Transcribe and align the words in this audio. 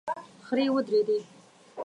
خرې 0.45 0.65
ودرېدې. 0.73 1.17